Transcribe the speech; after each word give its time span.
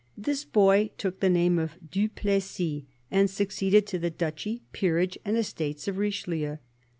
This 0.17 0.43
boy 0.45 0.89
took 0.97 1.19
the 1.19 1.29
name 1.29 1.59
of 1.59 1.75
Du 1.91 2.09
Plessis, 2.09 2.81
and 3.11 3.29
succeeded 3.29 3.85
to 3.85 3.99
the 3.99 4.09
duchy, 4.09 4.63
peerage, 4.73 5.15
and 5.23 5.37
estates 5.37 5.87
of 5.87 5.99
Richelieu. 5.99 6.57